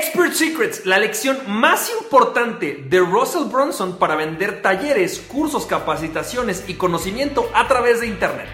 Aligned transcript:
Expert 0.00 0.32
Secrets, 0.32 0.86
la 0.86 0.98
lección 0.98 1.36
más 1.46 1.92
importante 2.00 2.84
de 2.88 3.00
Russell 3.00 3.50
Brunson 3.52 3.98
para 3.98 4.16
vender 4.16 4.62
talleres, 4.62 5.18
cursos, 5.18 5.66
capacitaciones 5.66 6.64
y 6.68 6.74
conocimiento 6.74 7.50
a 7.52 7.68
través 7.68 8.00
de 8.00 8.06
Internet. 8.06 8.46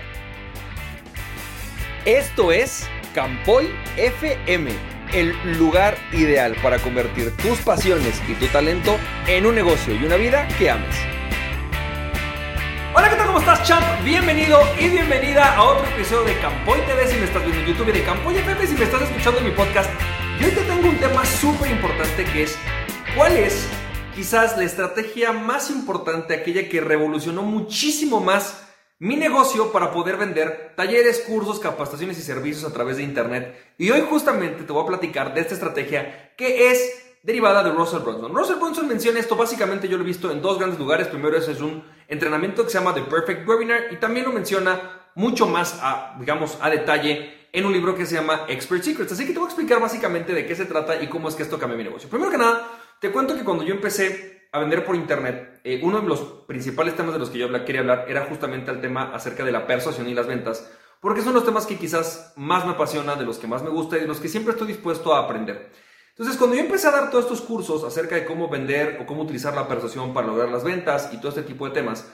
Esto 2.05 2.51
es 2.51 2.89
Campoy 3.15 3.73
FM, 3.97 4.73
el 5.13 5.37
lugar 5.57 5.97
ideal 6.11 6.57
para 6.65 6.81
convertir 6.81 7.37
tus 7.37 7.59
pasiones 7.59 8.21
y 8.29 8.35
tu 8.35 8.47
talento 8.49 8.99
en 9.29 9.47
un 9.47 9.55
negocio 9.55 9.95
y 9.95 10.05
una 10.05 10.17
vida 10.17 10.49
que 10.59 10.69
ames. 10.69 10.97
Hola, 12.93 13.09
¿qué 13.09 13.15
tal? 13.15 13.27
¿Cómo 13.29 13.39
estás, 13.39 13.63
champ? 13.63 13.85
Bienvenido 14.03 14.61
y 14.81 14.89
bienvenida 14.89 15.55
a 15.55 15.63
otro 15.63 15.87
episodio 15.95 16.25
de 16.25 16.41
Campoy 16.41 16.81
TV 16.81 17.07
si 17.07 17.17
me 17.19 17.25
estás 17.27 17.45
viendo 17.45 17.61
en 17.61 17.67
YouTube 17.69 17.89
y 17.91 17.93
de 17.93 18.03
Campoy 18.03 18.35
FM 18.35 18.67
si 18.67 18.75
me 18.75 18.83
estás 18.83 19.03
escuchando 19.03 19.39
en 19.39 19.45
mi 19.45 19.53
podcast 19.53 19.91
y 20.39 20.45
hoy 20.45 20.51
te 20.51 20.63
tengo 20.63 20.89
un 20.89 20.99
tema 20.99 21.25
súper 21.25 21.71
importante 21.71 22.25
que 22.25 22.43
es 22.43 22.59
cuál 23.17 23.37
es 23.37 23.67
quizás 24.15 24.57
la 24.57 24.65
estrategia 24.65 25.33
más 25.33 25.71
importante, 25.71 26.35
aquella 26.35 26.69
que 26.69 26.81
revolucionó 26.81 27.43
muchísimo 27.43 28.21
más 28.21 28.67
mi 28.99 29.17
negocio 29.17 29.73
para 29.73 29.91
poder 29.93 30.17
vender 30.17 30.73
talleres, 30.77 31.21
cursos, 31.21 31.61
capacitaciones 31.61 32.19
y 32.19 32.23
servicios 32.23 32.65
a 32.65 32.73
través 32.73 32.97
de 32.97 33.03
Internet. 33.03 33.75
Y 33.79 33.91
hoy 33.91 34.03
justamente 34.09 34.65
te 34.65 34.73
voy 34.73 34.85
a 34.85 34.87
platicar 34.87 35.35
de 35.35 35.41
esta 35.43 35.55
estrategia 35.55 36.35
que 36.37 36.71
es 36.71 37.19
derivada 37.23 37.63
de 37.63 37.73
Russell 37.73 38.01
Brunson. 38.01 38.35
Russell 38.35 38.57
Brunson 38.57 38.89
menciona 38.89 39.21
esto, 39.21 39.37
básicamente 39.37 39.89
yo 39.89 39.97
lo 39.97 40.05
he 40.05 40.07
visto 40.07 40.31
en 40.31 40.41
dos 40.41 40.59
grandes 40.59 40.79
lugares. 40.79 41.09
Primero 41.09 41.37
es 41.37 41.49
un 41.61 41.85
entrenamiento 42.09 42.65
que 42.65 42.71
se 42.71 42.79
llama 42.79 42.95
The 42.95 43.03
Perfect 43.03 43.47
Webinar 43.47 43.93
y 43.93 43.97
también 43.97 44.27
lo 44.27 44.33
menciona 44.33 45.11
mucho 45.15 45.47
más 45.47 45.79
a, 45.83 46.15
digamos, 46.19 46.59
a 46.61 46.71
detalle 46.71 47.36
en 47.57 47.65
un 47.65 47.73
libro 47.73 47.97
que 47.97 48.05
se 48.05 48.17
llama 48.17 48.45
Expert 48.49 48.83
Secrets. 48.83 49.13
Así 49.13 49.25
que 49.25 49.33
te 49.33 49.39
voy 49.39 49.47
a 49.47 49.49
explicar 49.49 49.81
básicamente 49.81 50.35
de 50.35 50.45
qué 50.45 50.55
se 50.55 50.67
trata 50.67 51.03
y 51.03 51.07
cómo 51.07 51.31
es 51.31 51.35
que 51.35 51.43
esto 51.43 51.59
cambia 51.59 51.79
mi 51.79 51.85
negocio. 51.85 52.07
Primero 52.11 52.31
que 52.31 52.37
nada, 52.37 52.69
te 53.01 53.11
cuento 53.11 53.35
que 53.35 53.45
cuando 53.45 53.65
yo 53.65 53.73
empecé 53.73 54.49
a 54.53 54.59
vender 54.59 54.85
por 54.85 54.95
internet, 54.95 55.63
eh, 55.65 55.81
uno 55.83 56.03
de 56.03 56.07
los 56.07 56.21
principales 56.47 56.95
temas 56.97 57.15
de 57.15 57.19
los 57.19 57.31
que 57.31 57.39
yo 57.39 57.49
quería 57.65 57.81
hablar 57.81 58.05
era 58.09 58.27
justamente 58.27 58.71
el 58.71 58.83
tema 58.83 59.11
acerca 59.15 59.43
de 59.43 59.53
la 59.53 59.67
persuasión 59.67 60.07
y 60.07 60.13
las 60.13 60.27
ventas, 60.27 60.71
porque 61.01 61.23
son 61.23 61.33
los 61.33 61.47
temas 61.47 61.65
que 61.65 61.79
quizás 61.79 62.35
más 62.37 62.67
me 62.67 62.73
apasiona, 62.73 63.17
de 63.17 63.25
los 63.25 63.39
que 63.39 63.47
más 63.47 63.63
me 63.63 63.71
gusta 63.71 63.97
y 63.97 64.01
de 64.01 64.07
los 64.07 64.21
que 64.21 64.29
siempre 64.29 64.53
estoy 64.53 64.69
dispuesto 64.69 65.15
a 65.15 65.21
aprender. 65.21 65.71
Entonces, 66.11 66.37
cuando 66.37 66.57
yo 66.57 66.63
empecé 66.63 66.89
a 66.89 66.91
dar 66.91 67.11
todos 67.11 67.25
estos 67.25 67.41
cursos 67.41 67.85
acerca 67.85 68.17
de 68.17 68.27
cómo 68.27 68.51
vender 68.51 68.99
o 69.01 69.07
cómo 69.07 69.23
utilizar 69.23 69.55
la 69.55 69.67
persuasión 69.67 70.13
para 70.13 70.27
lograr 70.27 70.51
las 70.51 70.63
ventas 70.63 71.09
y 71.11 71.17
todo 71.17 71.31
este 71.31 71.43
tipo 71.43 71.67
de 71.67 71.73
temas, 71.73 72.07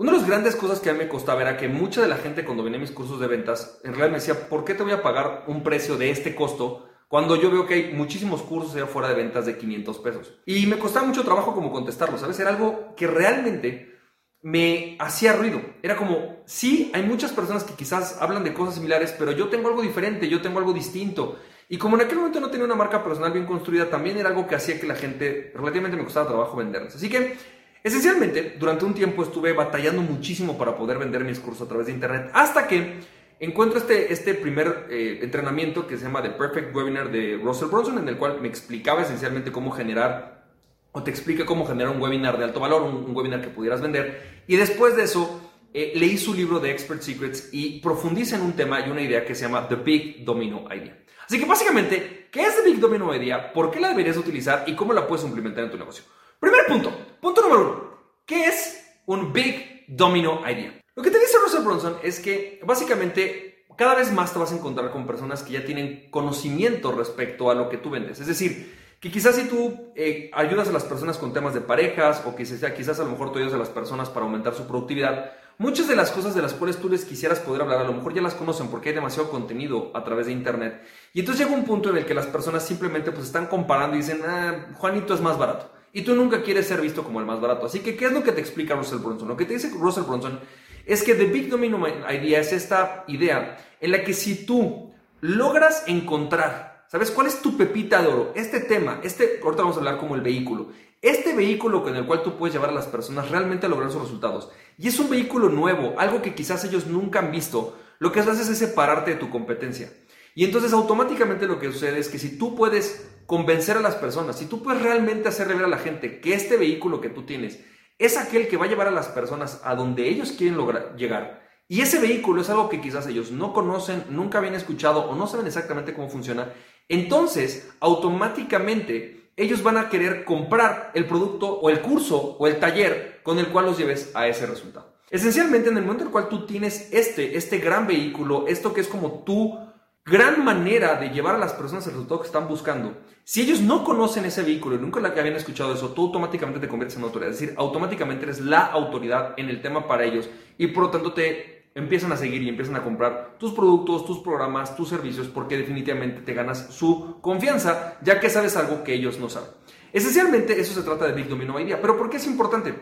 una 0.00 0.12
de 0.12 0.16
las 0.16 0.26
grandes 0.26 0.56
cosas 0.56 0.80
que 0.80 0.88
a 0.88 0.94
mí 0.94 1.00
me 1.00 1.08
costaba 1.08 1.42
era 1.42 1.58
que 1.58 1.68
mucha 1.68 2.00
de 2.00 2.08
la 2.08 2.16
gente 2.16 2.42
cuando 2.42 2.62
venía 2.62 2.78
a 2.78 2.80
mis 2.80 2.90
cursos 2.90 3.20
de 3.20 3.26
ventas, 3.26 3.80
en 3.84 3.90
realidad 3.90 4.08
me 4.08 4.14
decía, 4.14 4.48
¿por 4.48 4.64
qué 4.64 4.72
te 4.72 4.82
voy 4.82 4.92
a 4.92 5.02
pagar 5.02 5.44
un 5.46 5.62
precio 5.62 5.98
de 5.98 6.10
este 6.10 6.34
costo 6.34 6.88
cuando 7.06 7.36
yo 7.36 7.50
veo 7.50 7.66
que 7.66 7.74
hay 7.74 7.92
muchísimos 7.92 8.40
cursos 8.40 8.74
allá 8.74 8.86
fuera 8.86 9.08
de 9.08 9.14
ventas 9.14 9.44
de 9.44 9.58
500 9.58 9.98
pesos? 9.98 10.40
Y 10.46 10.64
me 10.64 10.78
costaba 10.78 11.06
mucho 11.06 11.22
trabajo 11.22 11.52
como 11.54 11.70
contestarlo, 11.70 12.16
¿sabes? 12.16 12.40
Era 12.40 12.48
algo 12.48 12.94
que 12.96 13.06
realmente 13.06 13.94
me 14.40 14.96
hacía 14.98 15.34
ruido. 15.34 15.60
Era 15.82 15.96
como, 15.96 16.44
sí, 16.46 16.90
hay 16.94 17.02
muchas 17.02 17.32
personas 17.32 17.64
que 17.64 17.74
quizás 17.74 18.22
hablan 18.22 18.42
de 18.42 18.54
cosas 18.54 18.76
similares, 18.76 19.14
pero 19.18 19.32
yo 19.32 19.50
tengo 19.50 19.68
algo 19.68 19.82
diferente, 19.82 20.30
yo 20.30 20.40
tengo 20.40 20.60
algo 20.60 20.72
distinto. 20.72 21.36
Y 21.68 21.76
como 21.76 21.96
en 21.96 22.06
aquel 22.06 22.16
momento 22.16 22.40
no 22.40 22.48
tenía 22.48 22.64
una 22.64 22.74
marca 22.74 23.04
personal 23.04 23.32
bien 23.32 23.44
construida, 23.44 23.90
también 23.90 24.16
era 24.16 24.30
algo 24.30 24.46
que 24.46 24.54
hacía 24.54 24.80
que 24.80 24.86
la 24.86 24.94
gente 24.94 25.52
relativamente 25.54 25.98
me 25.98 26.04
costaba 26.04 26.26
trabajo 26.26 26.56
venderlas. 26.56 26.96
Así 26.96 27.10
que 27.10 27.36
Esencialmente, 27.82 28.56
durante 28.58 28.84
un 28.84 28.92
tiempo 28.92 29.22
estuve 29.22 29.54
batallando 29.54 30.02
muchísimo 30.02 30.58
para 30.58 30.76
poder 30.76 30.98
vender 30.98 31.24
mis 31.24 31.40
cursos 31.40 31.66
a 31.66 31.68
través 31.68 31.86
de 31.86 31.92
Internet, 31.92 32.30
hasta 32.34 32.66
que 32.68 32.98
encuentro 33.38 33.78
este, 33.78 34.12
este 34.12 34.34
primer 34.34 34.86
eh, 34.90 35.20
entrenamiento 35.22 35.86
que 35.86 35.96
se 35.96 36.04
llama 36.04 36.22
The 36.22 36.30
Perfect 36.30 36.76
Webinar 36.76 37.10
de 37.10 37.40
Russell 37.42 37.68
Brunson, 37.68 37.98
en 37.98 38.08
el 38.08 38.18
cual 38.18 38.38
me 38.42 38.48
explicaba 38.48 39.02
esencialmente 39.02 39.50
cómo 39.50 39.70
generar, 39.70 40.44
o 40.92 41.02
te 41.02 41.10
explica 41.10 41.46
cómo 41.46 41.66
generar 41.66 41.94
un 41.94 42.02
webinar 42.02 42.36
de 42.36 42.44
alto 42.44 42.60
valor, 42.60 42.82
un, 42.82 43.16
webinar 43.16 43.40
que 43.40 43.48
pudieras 43.48 43.80
vender. 43.80 44.42
Y 44.46 44.56
después 44.56 44.94
de 44.94 45.04
eso, 45.04 45.50
eh, 45.72 45.92
leí 45.94 46.18
su 46.18 46.34
libro 46.34 46.60
de 46.60 46.72
Expert 46.72 47.00
Secrets 47.00 47.48
y 47.50 47.80
profundiza 47.80 48.36
en 48.36 48.42
un 48.42 48.52
tema 48.52 48.86
y 48.86 48.90
una 48.90 49.00
idea 49.00 49.24
que 49.24 49.34
se 49.34 49.46
llama 49.46 49.66
The 49.66 49.76
Big 49.76 50.22
Domino 50.22 50.66
Idea. 50.70 50.98
Así 51.26 51.38
que 51.38 51.46
básicamente, 51.46 52.28
¿qué 52.30 52.42
es 52.42 52.56
The 52.56 52.68
Big 52.68 52.78
Domino 52.78 53.14
Idea? 53.14 53.54
¿Por 53.54 53.70
qué 53.70 53.80
la 53.80 53.88
deberías 53.88 54.18
utilizar? 54.18 54.64
¿Y 54.66 54.74
cómo 54.74 54.92
la 54.92 55.06
puedes 55.06 55.24
implementar 55.24 55.64
en 55.64 55.70
tu 55.70 55.78
negocio? 55.78 56.04
Primer 56.40 56.66
punto, 56.66 56.90
punto 57.20 57.42
número 57.42 57.60
uno. 57.60 57.90
¿Qué 58.24 58.46
es 58.46 58.82
un 59.04 59.30
Big 59.30 59.84
Domino 59.86 60.40
Idea? 60.50 60.80
Lo 60.96 61.02
que 61.02 61.10
te 61.10 61.18
dice 61.18 61.36
Russell 61.44 61.62
Brunson 61.62 61.98
es 62.02 62.18
que 62.18 62.60
básicamente 62.64 63.66
cada 63.76 63.94
vez 63.94 64.10
más 64.10 64.32
te 64.32 64.38
vas 64.38 64.50
a 64.50 64.56
encontrar 64.56 64.90
con 64.90 65.06
personas 65.06 65.42
que 65.42 65.52
ya 65.52 65.66
tienen 65.66 66.10
conocimiento 66.10 66.92
respecto 66.92 67.50
a 67.50 67.54
lo 67.54 67.68
que 67.68 67.76
tú 67.76 67.90
vendes. 67.90 68.20
Es 68.20 68.26
decir, 68.26 68.74
que 69.00 69.10
quizás 69.10 69.34
si 69.34 69.48
tú 69.48 69.92
eh, 69.94 70.30
ayudas 70.32 70.68
a 70.68 70.72
las 70.72 70.84
personas 70.84 71.18
con 71.18 71.34
temas 71.34 71.52
de 71.52 71.60
parejas 71.60 72.22
o 72.24 72.34
quizás, 72.34 72.72
quizás 72.72 72.98
a 72.98 73.04
lo 73.04 73.10
mejor 73.10 73.32
tú 73.32 73.38
ayudas 73.38 73.54
a 73.54 73.58
las 73.58 73.68
personas 73.68 74.08
para 74.08 74.24
aumentar 74.24 74.54
su 74.54 74.66
productividad, 74.66 75.32
muchas 75.58 75.88
de 75.88 75.96
las 75.96 76.10
cosas 76.10 76.34
de 76.34 76.40
las 76.40 76.54
cuales 76.54 76.78
tú 76.78 76.88
les 76.88 77.04
quisieras 77.04 77.40
poder 77.40 77.60
hablar 77.60 77.80
a 77.80 77.84
lo 77.84 77.92
mejor 77.92 78.14
ya 78.14 78.22
las 78.22 78.34
conocen 78.34 78.68
porque 78.68 78.88
hay 78.88 78.94
demasiado 78.94 79.28
contenido 79.28 79.90
a 79.94 80.04
través 80.04 80.24
de 80.24 80.32
internet. 80.32 80.80
Y 81.12 81.20
entonces 81.20 81.44
llega 81.44 81.58
un 81.58 81.66
punto 81.66 81.90
en 81.90 81.98
el 81.98 82.06
que 82.06 82.14
las 82.14 82.26
personas 82.26 82.66
simplemente 82.66 83.12
pues 83.12 83.26
están 83.26 83.46
comparando 83.46 83.96
y 83.96 83.98
dicen, 83.98 84.22
ah, 84.26 84.68
Juanito 84.78 85.12
es 85.12 85.20
más 85.20 85.36
barato. 85.36 85.79
Y 85.92 86.02
tú 86.02 86.14
nunca 86.14 86.42
quieres 86.42 86.68
ser 86.68 86.80
visto 86.80 87.02
como 87.02 87.20
el 87.20 87.26
más 87.26 87.40
barato. 87.40 87.66
Así 87.66 87.80
que, 87.80 87.96
¿qué 87.96 88.06
es 88.06 88.12
lo 88.12 88.22
que 88.22 88.32
te 88.32 88.40
explica 88.40 88.76
Russell 88.76 88.98
Brunson? 88.98 89.28
Lo 89.28 89.36
que 89.36 89.44
te 89.44 89.54
dice 89.54 89.70
Russell 89.70 90.04
Brunson 90.04 90.40
es 90.86 91.02
que 91.02 91.14
The 91.14 91.26
Big 91.26 91.48
Domino 91.48 91.84
Idea 91.88 92.40
es 92.40 92.52
esta 92.52 93.04
idea 93.08 93.58
en 93.80 93.92
la 93.92 94.04
que 94.04 94.14
si 94.14 94.46
tú 94.46 94.92
logras 95.20 95.84
encontrar, 95.86 96.84
¿sabes 96.88 97.10
cuál 97.10 97.26
es 97.26 97.42
tu 97.42 97.56
pepita 97.56 98.02
de 98.02 98.08
oro? 98.08 98.32
Este 98.34 98.60
tema, 98.60 99.00
este, 99.02 99.40
ahorita 99.42 99.62
vamos 99.62 99.76
a 99.76 99.80
hablar 99.80 99.98
como 99.98 100.14
el 100.14 100.20
vehículo. 100.20 100.68
Este 101.02 101.34
vehículo 101.34 101.82
con 101.82 101.96
el 101.96 102.04
cual 102.04 102.22
tú 102.22 102.36
puedes 102.36 102.54
llevar 102.54 102.70
a 102.70 102.74
las 102.74 102.86
personas 102.86 103.30
realmente 103.30 103.66
a 103.66 103.68
lograr 103.68 103.90
sus 103.90 104.02
resultados. 104.02 104.50
Y 104.78 104.88
es 104.88 104.98
un 104.98 105.08
vehículo 105.08 105.48
nuevo, 105.48 105.94
algo 105.98 106.20
que 106.20 106.34
quizás 106.34 106.64
ellos 106.64 106.86
nunca 106.86 107.20
han 107.20 107.32
visto. 107.32 107.76
Lo 107.98 108.12
que 108.12 108.20
haces 108.20 108.48
es 108.48 108.58
separarte 108.58 109.12
de 109.12 109.16
tu 109.16 109.30
competencia. 109.30 109.90
Y 110.34 110.44
entonces 110.44 110.72
automáticamente 110.72 111.46
lo 111.46 111.58
que 111.58 111.72
sucede 111.72 111.98
es 111.98 112.08
que 112.08 112.18
si 112.18 112.38
tú 112.38 112.54
puedes 112.54 113.10
convencer 113.26 113.76
a 113.76 113.80
las 113.80 113.96
personas, 113.96 114.38
si 114.38 114.46
tú 114.46 114.62
puedes 114.62 114.82
realmente 114.82 115.28
hacerle 115.28 115.54
ver 115.54 115.64
a 115.64 115.68
la 115.68 115.78
gente 115.78 116.20
que 116.20 116.34
este 116.34 116.56
vehículo 116.56 117.00
que 117.00 117.10
tú 117.10 117.24
tienes 117.24 117.60
es 117.98 118.16
aquel 118.16 118.48
que 118.48 118.56
va 118.56 118.64
a 118.64 118.68
llevar 118.68 118.88
a 118.88 118.92
las 118.92 119.08
personas 119.08 119.60
a 119.64 119.74
donde 119.74 120.08
ellos 120.08 120.32
quieren 120.32 120.56
lograr, 120.56 120.96
llegar, 120.96 121.40
y 121.68 121.82
ese 121.82 122.00
vehículo 122.00 122.42
es 122.42 122.50
algo 122.50 122.68
que 122.68 122.80
quizás 122.80 123.06
ellos 123.06 123.30
no 123.30 123.52
conocen, 123.52 124.02
nunca 124.08 124.38
habían 124.38 124.56
escuchado 124.56 125.02
o 125.02 125.14
no 125.14 125.28
saben 125.28 125.46
exactamente 125.46 125.94
cómo 125.94 126.08
funciona, 126.08 126.52
entonces 126.88 127.70
automáticamente 127.78 129.30
ellos 129.36 129.62
van 129.62 129.76
a 129.76 129.88
querer 129.88 130.24
comprar 130.24 130.90
el 130.94 131.04
producto 131.04 131.60
o 131.60 131.70
el 131.70 131.80
curso 131.80 132.36
o 132.40 132.48
el 132.48 132.58
taller 132.58 133.20
con 133.22 133.38
el 133.38 133.46
cual 133.46 133.66
los 133.66 133.78
lleves 133.78 134.10
a 134.14 134.26
ese 134.26 134.46
resultado. 134.46 134.96
Esencialmente 135.10 135.68
en 135.68 135.76
el 135.76 135.84
momento 135.84 136.02
en 136.02 136.08
el 136.08 136.12
cual 136.12 136.28
tú 136.28 136.44
tienes 136.44 136.92
este, 136.92 137.36
este 137.36 137.58
gran 137.58 137.86
vehículo, 137.86 138.48
esto 138.48 138.74
que 138.74 138.80
es 138.80 138.88
como 138.88 139.22
tú 139.22 139.56
gran 140.04 140.44
manera 140.44 140.96
de 140.96 141.10
llevar 141.10 141.34
a 141.34 141.38
las 141.38 141.52
personas 141.52 141.86
el 141.86 141.92
resultado 141.92 142.20
que 142.20 142.26
están 142.26 142.48
buscando. 142.48 142.98
Si 143.24 143.42
ellos 143.42 143.60
no 143.60 143.84
conocen 143.84 144.24
ese 144.24 144.42
vehículo 144.42 144.76
y 144.76 144.78
nunca 144.78 145.00
la 145.00 145.08
habían 145.08 145.36
escuchado 145.36 145.74
eso, 145.74 145.90
tú 145.90 146.06
automáticamente 146.06 146.60
te 146.60 146.68
conviertes 146.68 146.98
en 146.98 147.04
autoridad. 147.04 147.30
Es 147.30 147.40
decir, 147.40 147.54
automáticamente 147.56 148.24
eres 148.24 148.40
la 148.40 148.66
autoridad 148.66 149.34
en 149.36 149.48
el 149.48 149.62
tema 149.62 149.86
para 149.86 150.04
ellos 150.04 150.28
y 150.58 150.68
por 150.68 150.84
lo 150.84 150.90
tanto 150.90 151.12
te 151.12 151.70
empiezan 151.74 152.10
a 152.12 152.16
seguir 152.16 152.42
y 152.42 152.48
empiezan 152.48 152.76
a 152.76 152.82
comprar 152.82 153.36
tus 153.38 153.52
productos, 153.52 154.04
tus 154.04 154.18
programas, 154.18 154.74
tus 154.74 154.88
servicios 154.88 155.28
porque 155.28 155.56
definitivamente 155.56 156.22
te 156.22 156.34
ganas 156.34 156.74
su 156.74 157.20
confianza 157.20 157.98
ya 158.02 158.18
que 158.18 158.28
sabes 158.28 158.56
algo 158.56 158.82
que 158.82 158.94
ellos 158.94 159.18
no 159.20 159.28
saben. 159.28 159.50
Esencialmente 159.92 160.60
eso 160.60 160.74
se 160.74 160.82
trata 160.82 161.06
de 161.06 161.12
Big 161.12 161.28
Domino 161.28 161.58
Idea. 161.58 161.80
Pero 161.80 161.96
¿por 161.96 162.10
qué 162.10 162.16
es 162.16 162.26
importante? 162.26 162.74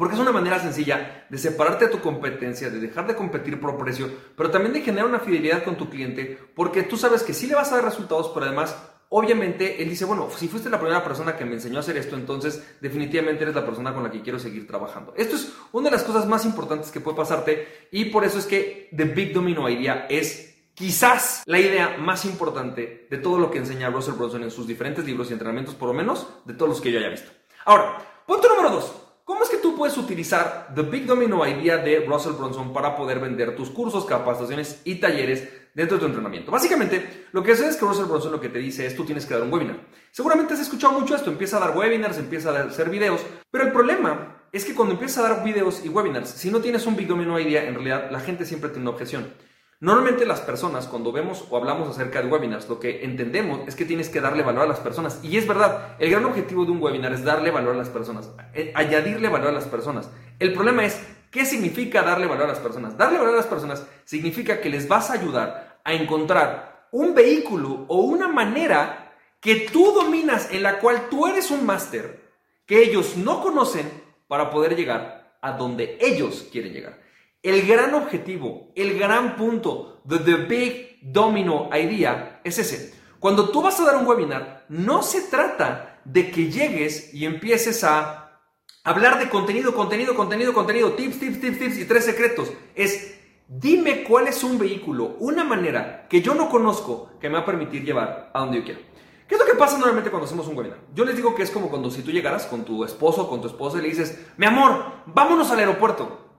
Porque 0.00 0.14
es 0.14 0.20
una 0.22 0.32
manera 0.32 0.58
sencilla 0.58 1.26
de 1.28 1.36
separarte 1.36 1.84
de 1.84 1.90
tu 1.90 2.00
competencia, 2.00 2.70
de 2.70 2.80
dejar 2.80 3.06
de 3.06 3.14
competir 3.14 3.60
por 3.60 3.76
precio, 3.76 4.10
pero 4.34 4.50
también 4.50 4.72
de 4.72 4.80
generar 4.80 5.06
una 5.06 5.20
fidelidad 5.20 5.62
con 5.62 5.76
tu 5.76 5.90
cliente, 5.90 6.38
porque 6.54 6.84
tú 6.84 6.96
sabes 6.96 7.22
que 7.22 7.34
sí 7.34 7.46
le 7.46 7.54
vas 7.54 7.70
a 7.70 7.74
dar 7.74 7.84
resultados, 7.84 8.30
pero 8.32 8.46
además, 8.46 8.74
obviamente, 9.10 9.82
él 9.82 9.90
dice, 9.90 10.06
bueno, 10.06 10.30
si 10.34 10.48
fuiste 10.48 10.70
la 10.70 10.80
primera 10.80 11.04
persona 11.04 11.36
que 11.36 11.44
me 11.44 11.52
enseñó 11.52 11.76
a 11.76 11.80
hacer 11.80 11.98
esto, 11.98 12.16
entonces 12.16 12.78
definitivamente 12.80 13.42
eres 13.42 13.54
la 13.54 13.66
persona 13.66 13.92
con 13.92 14.02
la 14.02 14.10
que 14.10 14.22
quiero 14.22 14.38
seguir 14.38 14.66
trabajando. 14.66 15.12
Esto 15.18 15.36
es 15.36 15.52
una 15.72 15.90
de 15.90 15.96
las 15.96 16.04
cosas 16.04 16.26
más 16.26 16.46
importantes 16.46 16.90
que 16.90 17.00
puede 17.00 17.18
pasarte 17.18 17.88
y 17.90 18.06
por 18.06 18.24
eso 18.24 18.38
es 18.38 18.46
que 18.46 18.88
The 18.96 19.04
Big 19.04 19.34
Domino 19.34 19.68
Idea 19.68 20.06
es 20.08 20.62
quizás 20.72 21.42
la 21.44 21.58
idea 21.58 21.98
más 21.98 22.24
importante 22.24 23.06
de 23.10 23.18
todo 23.18 23.38
lo 23.38 23.50
que 23.50 23.58
enseña 23.58 23.90
Russell 23.90 24.14
Brunson 24.14 24.44
en 24.44 24.50
sus 24.50 24.66
diferentes 24.66 25.04
libros 25.04 25.28
y 25.28 25.34
entrenamientos, 25.34 25.74
por 25.74 25.88
lo 25.88 25.94
menos 25.94 26.26
de 26.46 26.54
todos 26.54 26.70
los 26.70 26.80
que 26.80 26.90
yo 26.90 26.98
haya 26.98 27.10
visto. 27.10 27.30
Ahora, 27.66 27.98
punto 28.26 28.48
número 28.48 28.70
dos. 28.70 29.09
¿Cómo 29.30 29.44
es 29.44 29.48
que 29.48 29.58
tú 29.58 29.76
puedes 29.76 29.96
utilizar 29.96 30.72
The 30.74 30.82
Big 30.82 31.06
Domino 31.06 31.46
Idea 31.46 31.76
de 31.76 32.04
Russell 32.04 32.32
Brunson 32.32 32.72
para 32.72 32.96
poder 32.96 33.20
vender 33.20 33.54
tus 33.54 33.70
cursos, 33.70 34.04
capacitaciones 34.04 34.82
y 34.84 34.96
talleres 34.96 35.48
dentro 35.72 35.96
de 35.96 36.00
tu 36.00 36.06
entrenamiento? 36.06 36.50
Básicamente, 36.50 37.28
lo 37.30 37.40
que 37.40 37.52
hace 37.52 37.68
es 37.68 37.76
que 37.76 37.84
Russell 37.84 38.06
Brunson 38.06 38.32
lo 38.32 38.40
que 38.40 38.48
te 38.48 38.58
dice 38.58 38.84
es 38.84 38.96
tú 38.96 39.04
tienes 39.04 39.26
que 39.26 39.34
dar 39.34 39.44
un 39.44 39.52
webinar. 39.52 39.86
Seguramente 40.10 40.54
has 40.54 40.60
escuchado 40.60 40.98
mucho 40.98 41.14
esto, 41.14 41.30
empieza 41.30 41.58
a 41.58 41.60
dar 41.60 41.76
webinars, 41.76 42.18
empieza 42.18 42.50
a 42.50 42.64
hacer 42.64 42.90
videos, 42.90 43.24
pero 43.52 43.62
el 43.62 43.72
problema 43.72 44.48
es 44.50 44.64
que 44.64 44.74
cuando 44.74 44.94
empiezas 44.94 45.18
a 45.18 45.28
dar 45.28 45.44
videos 45.44 45.84
y 45.84 45.88
webinars, 45.90 46.30
si 46.30 46.50
no 46.50 46.60
tienes 46.60 46.84
un 46.86 46.96
Big 46.96 47.06
Domino 47.06 47.38
Idea, 47.38 47.68
en 47.68 47.74
realidad 47.74 48.10
la 48.10 48.18
gente 48.18 48.44
siempre 48.44 48.70
tiene 48.70 48.82
una 48.82 48.96
objeción. 48.96 49.32
Normalmente 49.82 50.26
las 50.26 50.42
personas 50.42 50.86
cuando 50.86 51.10
vemos 51.10 51.46
o 51.48 51.56
hablamos 51.56 51.88
acerca 51.88 52.20
de 52.20 52.28
webinars, 52.28 52.68
lo 52.68 52.78
que 52.78 53.02
entendemos 53.02 53.66
es 53.66 53.74
que 53.74 53.86
tienes 53.86 54.10
que 54.10 54.20
darle 54.20 54.42
valor 54.42 54.64
a 54.64 54.68
las 54.68 54.78
personas. 54.78 55.20
Y 55.22 55.38
es 55.38 55.46
verdad, 55.46 55.96
el 55.98 56.10
gran 56.10 56.26
objetivo 56.26 56.66
de 56.66 56.72
un 56.72 56.82
webinar 56.82 57.14
es 57.14 57.24
darle 57.24 57.50
valor 57.50 57.74
a 57.74 57.78
las 57.78 57.88
personas, 57.88 58.30
eh, 58.52 58.72
añadirle 58.74 59.30
valor 59.30 59.48
a 59.48 59.52
las 59.52 59.64
personas. 59.64 60.10
El 60.38 60.52
problema 60.52 60.84
es, 60.84 61.00
¿qué 61.30 61.46
significa 61.46 62.02
darle 62.02 62.26
valor 62.26 62.44
a 62.44 62.48
las 62.48 62.58
personas? 62.58 62.98
Darle 62.98 63.16
valor 63.16 63.32
a 63.32 63.38
las 63.38 63.46
personas 63.46 63.86
significa 64.04 64.60
que 64.60 64.68
les 64.68 64.86
vas 64.86 65.08
a 65.08 65.14
ayudar 65.14 65.80
a 65.82 65.94
encontrar 65.94 66.88
un 66.92 67.14
vehículo 67.14 67.86
o 67.88 68.00
una 68.00 68.28
manera 68.28 69.14
que 69.40 69.66
tú 69.72 69.92
dominas 69.92 70.52
en 70.52 70.62
la 70.62 70.78
cual 70.78 71.08
tú 71.08 71.26
eres 71.26 71.50
un 71.50 71.64
máster, 71.64 72.20
que 72.66 72.82
ellos 72.82 73.16
no 73.16 73.40
conocen 73.40 73.90
para 74.28 74.50
poder 74.50 74.76
llegar 74.76 75.38
a 75.40 75.52
donde 75.52 75.96
ellos 76.02 76.46
quieren 76.52 76.74
llegar. 76.74 77.09
El 77.42 77.66
gran 77.66 77.94
objetivo, 77.94 78.70
el 78.74 78.98
gran 78.98 79.34
punto 79.36 80.02
de 80.04 80.18
The 80.18 80.34
Big 80.44 80.98
Domino 81.00 81.70
Idea 81.72 82.42
es 82.44 82.58
ese. 82.58 82.92
Cuando 83.18 83.48
tú 83.48 83.62
vas 83.62 83.80
a 83.80 83.84
dar 83.84 83.96
un 83.96 84.06
webinar, 84.06 84.66
no 84.68 85.02
se 85.02 85.22
trata 85.22 86.02
de 86.04 86.30
que 86.30 86.50
llegues 86.50 87.14
y 87.14 87.24
empieces 87.24 87.82
a 87.82 88.42
hablar 88.84 89.18
de 89.18 89.30
contenido, 89.30 89.74
contenido, 89.74 90.14
contenido, 90.14 90.52
contenido, 90.52 90.92
tips, 90.92 91.18
tips, 91.18 91.40
tips, 91.40 91.58
tips 91.58 91.78
y 91.78 91.84
tres 91.86 92.04
secretos. 92.04 92.52
Es 92.74 93.18
dime 93.48 94.04
cuál 94.04 94.28
es 94.28 94.44
un 94.44 94.58
vehículo, 94.58 95.16
una 95.18 95.42
manera 95.42 96.08
que 96.10 96.20
yo 96.20 96.34
no 96.34 96.50
conozco 96.50 97.12
que 97.20 97.30
me 97.30 97.36
va 97.36 97.40
a 97.40 97.46
permitir 97.46 97.86
llevar 97.86 98.30
a 98.34 98.40
donde 98.40 98.58
yo 98.58 98.64
quiero. 98.64 98.80
¿Qué 99.26 99.36
es 99.36 99.40
lo 99.40 99.46
que 99.46 99.54
pasa 99.54 99.78
normalmente 99.78 100.10
cuando 100.10 100.26
hacemos 100.26 100.46
un 100.46 100.58
webinar? 100.58 100.80
Yo 100.94 101.06
les 101.06 101.16
digo 101.16 101.34
que 101.34 101.42
es 101.42 101.50
como 101.50 101.70
cuando 101.70 101.90
si 101.90 102.02
tú 102.02 102.10
llegaras 102.10 102.44
con 102.44 102.66
tu 102.66 102.84
esposo 102.84 103.22
o 103.22 103.30
con 103.30 103.40
tu 103.40 103.46
esposa 103.46 103.78
y 103.78 103.80
le 103.80 103.88
dices, 103.88 104.26
mi 104.36 104.44
amor, 104.44 104.84
vámonos 105.06 105.50
al 105.50 105.60
aeropuerto. 105.60 106.29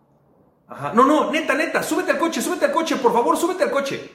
No, 0.94 1.06
no, 1.06 1.32
neta, 1.32 1.54
neta, 1.54 1.84
súbete 1.84 2.12
al 2.12 2.18
coche, 2.18 2.42
súbete 2.42 2.66
al 2.66 2.72
coche, 2.72 2.96
por 2.96 3.12
favor, 3.12 3.38
súbete 3.38 3.64
al 3.64 3.72
coche. 3.72 4.10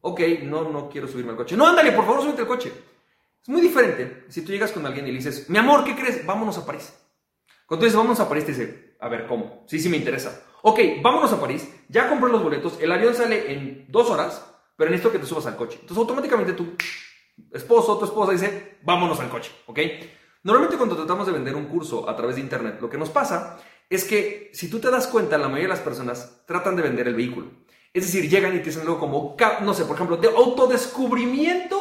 Ok, 0.00 0.20
no, 0.42 0.68
no 0.70 0.88
quiero 0.88 1.06
subirme 1.06 1.30
al 1.30 1.36
coche. 1.36 1.56
No, 1.56 1.66
ándale, 1.66 1.92
por 1.92 2.04
favor, 2.04 2.22
súbete 2.22 2.42
al 2.42 2.48
coche. 2.48 2.72
Es 3.42 3.48
muy 3.48 3.60
diferente 3.60 4.24
si 4.28 4.42
tú 4.42 4.52
llegas 4.52 4.72
con 4.72 4.84
alguien 4.86 5.06
y 5.06 5.12
le 5.12 5.18
dices, 5.18 5.48
mi 5.48 5.58
amor, 5.58 5.84
¿qué 5.84 5.94
crees? 5.94 6.26
Vámonos 6.26 6.58
a 6.58 6.66
París. 6.66 6.92
Cuando 7.66 7.80
tú 7.80 7.84
dices, 7.84 7.96
vámonos 7.96 8.18
a 8.20 8.28
París, 8.28 8.44
te 8.44 8.52
dice, 8.52 8.96
a 9.00 9.08
ver, 9.08 9.26
¿cómo? 9.26 9.64
Sí, 9.68 9.78
sí 9.78 9.88
me 9.88 9.96
interesa. 9.96 10.42
Ok, 10.62 10.80
vámonos 11.02 11.32
a 11.32 11.40
París, 11.40 11.68
ya 11.88 12.08
compré 12.08 12.30
los 12.30 12.42
boletos, 12.42 12.78
el 12.80 12.90
avión 12.90 13.14
sale 13.14 13.52
en 13.52 13.86
dos 13.88 14.10
horas, 14.10 14.44
pero 14.76 14.90
necesito 14.90 15.12
que 15.12 15.20
te 15.20 15.26
subas 15.26 15.46
al 15.46 15.56
coche. 15.56 15.78
Entonces 15.80 15.98
automáticamente 15.98 16.54
tu 16.54 16.74
esposo, 17.52 17.98
tu 17.98 18.06
esposa 18.06 18.32
dice, 18.32 18.78
vámonos 18.82 19.20
al 19.20 19.28
coche, 19.28 19.52
¿ok? 19.66 19.78
Normalmente 20.42 20.76
cuando 20.76 20.96
tratamos 20.96 21.26
de 21.26 21.32
vender 21.32 21.54
un 21.54 21.66
curso 21.66 22.08
a 22.08 22.16
través 22.16 22.36
de 22.36 22.42
internet, 22.42 22.78
lo 22.80 22.90
que 22.90 22.98
nos 22.98 23.10
pasa 23.10 23.58
es 23.90 24.04
que 24.04 24.50
si 24.52 24.68
tú 24.68 24.80
te 24.80 24.90
das 24.90 25.06
cuenta, 25.06 25.38
la 25.38 25.48
mayoría 25.48 25.68
de 25.68 25.74
las 25.74 25.80
personas 25.80 26.42
tratan 26.46 26.76
de 26.76 26.82
vender 26.82 27.08
el 27.08 27.14
vehículo. 27.14 27.50
Es 27.92 28.04
decir, 28.04 28.28
llegan 28.28 28.54
y 28.54 28.58
te 28.58 28.66
dicen 28.66 28.82
algo 28.82 28.98
como, 28.98 29.36
no 29.62 29.74
sé, 29.74 29.84
por 29.84 29.96
ejemplo, 29.96 30.16
de 30.18 30.28
autodescubrimiento 30.28 31.78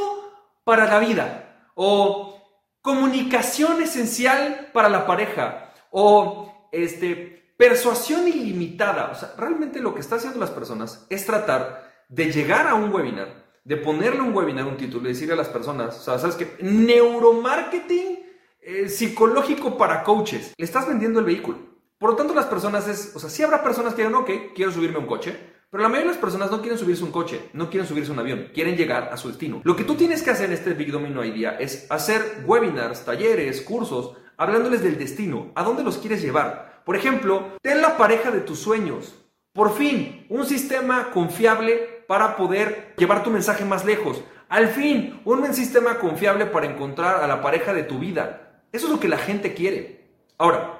para 0.63 0.85
la 0.85 0.99
vida, 0.99 1.69
o 1.75 2.41
comunicación 2.81 3.81
esencial 3.81 4.69
para 4.73 4.89
la 4.89 5.05
pareja, 5.05 5.73
o 5.91 6.69
este, 6.71 7.53
persuasión 7.57 8.27
ilimitada. 8.27 9.11
O 9.11 9.15
sea, 9.15 9.33
realmente 9.37 9.81
lo 9.81 9.93
que 9.93 9.99
están 9.99 10.19
haciendo 10.19 10.39
las 10.39 10.51
personas 10.51 11.05
es 11.09 11.25
tratar 11.25 11.91
de 12.07 12.31
llegar 12.31 12.67
a 12.67 12.75
un 12.75 12.93
webinar, 12.93 13.45
de 13.65 13.75
ponerle 13.75 14.21
un 14.21 14.33
webinar 14.33 14.65
un 14.65 14.77
título 14.77 15.05
y 15.05 15.13
decirle 15.13 15.33
a 15.33 15.37
las 15.37 15.49
personas, 15.49 15.97
o 15.97 16.01
sea, 16.01 16.19
¿sabes 16.19 16.35
qué? 16.37 16.55
Neuromarketing 16.61 18.19
eh, 18.61 18.89
psicológico 18.89 19.77
para 19.77 20.03
coaches. 20.03 20.53
Le 20.57 20.65
estás 20.65 20.87
vendiendo 20.87 21.19
el 21.19 21.25
vehículo. 21.25 21.76
Por 21.99 22.11
lo 22.11 22.15
tanto, 22.15 22.33
las 22.33 22.45
personas 22.45 22.87
es, 22.87 23.15
o 23.15 23.19
sea, 23.19 23.29
sí 23.29 23.41
habrá 23.43 23.63
personas 23.63 23.93
que 23.93 24.03
digan, 24.03 24.15
ok, 24.15 24.29
quiero 24.55 24.71
subirme 24.71 24.97
a 24.97 24.99
un 24.99 25.07
coche, 25.07 25.35
pero 25.69 25.83
la 25.83 25.89
mayoría 25.89 26.11
de 26.11 26.15
las 26.15 26.21
personas 26.21 26.49
no 26.49 26.61
quieren 26.61 26.77
subirse 26.77 27.03
un 27.03 27.11
coche, 27.11 27.49
no 27.53 27.69
quieren 27.69 27.87
subirse 27.87 28.11
un 28.11 28.19
avión, 28.19 28.49
quieren 28.53 28.77
llegar 28.77 29.09
a 29.11 29.17
su 29.17 29.27
destino. 29.27 29.61
Lo 29.63 29.75
que 29.75 29.83
tú 29.83 29.95
tienes 29.95 30.23
que 30.23 30.29
hacer 30.29 30.45
en 30.45 30.53
este 30.53 30.73
Big 30.73 30.91
Domino 30.91 31.25
Idea 31.25 31.57
es 31.59 31.87
hacer 31.89 32.43
webinars, 32.45 33.03
talleres, 33.03 33.61
cursos, 33.61 34.15
hablándoles 34.37 34.81
del 34.81 34.97
destino, 34.97 35.51
a 35.55 35.63
dónde 35.63 35.83
los 35.83 35.97
quieres 35.97 36.21
llevar. 36.21 36.83
Por 36.85 36.95
ejemplo, 36.95 37.57
ten 37.61 37.81
la 37.81 37.97
pareja 37.97 38.31
de 38.31 38.39
tus 38.39 38.59
sueños. 38.59 39.15
Por 39.51 39.75
fin, 39.75 40.25
un 40.29 40.45
sistema 40.45 41.09
confiable 41.11 42.05
para 42.07 42.37
poder 42.37 42.93
llevar 42.97 43.23
tu 43.23 43.31
mensaje 43.31 43.65
más 43.65 43.83
lejos. 43.83 44.23
Al 44.47 44.69
fin, 44.69 45.19
un 45.25 45.53
sistema 45.53 45.99
confiable 45.99 46.45
para 46.45 46.67
encontrar 46.67 47.21
a 47.21 47.27
la 47.27 47.41
pareja 47.41 47.73
de 47.73 47.83
tu 47.83 47.99
vida. 47.99 48.61
Eso 48.71 48.85
es 48.85 48.93
lo 48.93 48.99
que 48.99 49.09
la 49.09 49.17
gente 49.17 49.53
quiere. 49.53 50.11
Ahora, 50.37 50.76